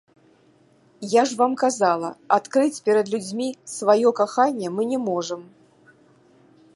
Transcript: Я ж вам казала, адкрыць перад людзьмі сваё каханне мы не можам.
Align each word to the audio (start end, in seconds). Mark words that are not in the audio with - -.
Я 1.11 1.25
ж 1.31 1.35
вам 1.41 1.53
казала, 1.63 2.09
адкрыць 2.37 2.81
перад 2.89 3.13
людзьмі 3.15 3.47
сваё 3.75 4.15
каханне 4.21 4.67
мы 4.79 4.89
не 4.95 4.99
можам. 5.11 5.41